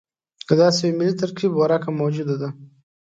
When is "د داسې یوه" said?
0.47-0.97